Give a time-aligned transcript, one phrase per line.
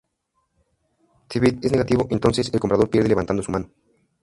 [1.29, 3.69] Si vb es negativo, entonces el comprador pierde levantando su mano.